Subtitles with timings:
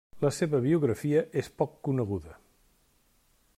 [0.21, 2.35] La seva biografia és poc coneguda.